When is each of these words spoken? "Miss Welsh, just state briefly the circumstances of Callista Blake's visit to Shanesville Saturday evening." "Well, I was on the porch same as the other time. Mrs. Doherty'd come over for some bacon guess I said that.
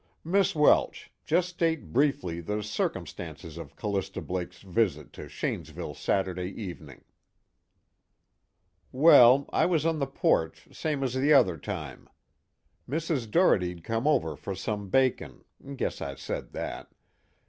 "Miss 0.23 0.55
Welsh, 0.55 1.11
just 1.25 1.49
state 1.49 1.93
briefly 1.93 2.41
the 2.41 2.63
circumstances 2.63 3.59
of 3.59 3.75
Callista 3.75 4.19
Blake's 4.19 4.63
visit 4.63 5.13
to 5.13 5.29
Shanesville 5.29 5.93
Saturday 5.93 6.49
evening." 6.59 7.03
"Well, 8.91 9.47
I 9.53 9.67
was 9.67 9.85
on 9.85 9.99
the 9.99 10.07
porch 10.07 10.67
same 10.71 11.03
as 11.03 11.13
the 11.13 11.33
other 11.33 11.55
time. 11.59 12.09
Mrs. 12.89 13.29
Doherty'd 13.29 13.83
come 13.83 14.07
over 14.07 14.35
for 14.35 14.55
some 14.55 14.89
bacon 14.89 15.43
guess 15.77 16.01
I 16.01 16.15
said 16.15 16.51
that. 16.53 16.91